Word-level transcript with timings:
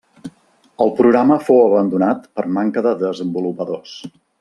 El 0.85 0.93
programa 1.01 1.37
fou 1.49 1.61
abandonat 1.67 2.27
per 2.41 2.49
manca 2.59 2.87
de 2.91 2.99
desenvolupadors. 3.07 3.99